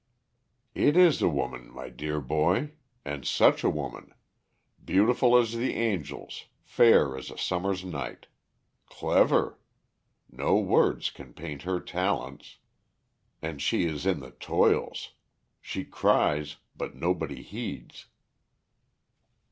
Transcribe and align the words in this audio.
"It 0.73 0.97
is 0.97 1.21
a 1.21 1.29
woman, 1.29 1.69
my 1.71 1.89
dear 1.89 2.19
boy. 2.21 2.71
And 3.05 3.23
such 3.23 3.63
a 3.63 3.69
woman! 3.69 4.15
Beautiful 4.83 5.37
as 5.37 5.53
the 5.53 5.75
angels, 5.75 6.45
fair 6.63 7.15
as 7.15 7.29
a 7.29 7.37
summer's 7.37 7.85
night. 7.85 8.25
Clever! 8.87 9.59
No 10.27 10.57
words 10.57 11.11
can 11.11 11.35
paint 11.35 11.61
her 11.61 11.79
talents. 11.79 12.57
And 13.43 13.61
she 13.61 13.85
is 13.85 14.07
in 14.07 14.21
the 14.21 14.31
toils. 14.31 15.11
She 15.61 15.85
cries, 15.85 16.55
but 16.75 16.95
nobody 16.95 17.43
heeds." 17.43 18.07